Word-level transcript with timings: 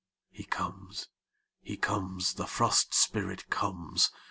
He 0.31 0.45
comes, 0.45 1.09
he 1.61 1.77
comes, 1.77 2.33
the 2.33 2.47
Frost 2.47 2.91
Spirit 2.95 3.51
comes! 3.51 4.09